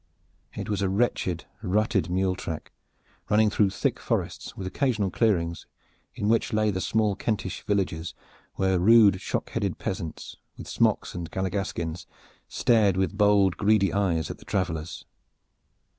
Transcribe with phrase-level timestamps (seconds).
[0.55, 2.71] It was a wretched, rutted mule track
[3.29, 5.67] running through thick forests with occasional clearings
[6.15, 8.15] in which lay the small Kentish villages,
[8.55, 12.07] where rude shock headed peasants with smocks and galligaskins
[12.47, 15.05] stared with bold, greedy eyes at the travelers.